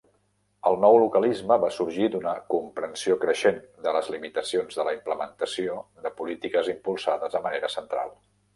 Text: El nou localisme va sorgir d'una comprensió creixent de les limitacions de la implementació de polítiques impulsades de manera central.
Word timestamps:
El 0.67 0.77
nou 0.85 0.95
localisme 1.01 1.57
va 1.63 1.69
sorgir 1.75 2.07
d'una 2.15 2.33
comprensió 2.53 3.19
creixent 3.27 3.61
de 3.85 3.95
les 3.99 4.11
limitacions 4.15 4.81
de 4.81 4.89
la 4.89 4.97
implementació 4.99 5.79
de 6.07 6.15
polítiques 6.23 6.75
impulsades 6.77 7.39
de 7.41 7.47
manera 7.49 7.75
central. 7.79 8.15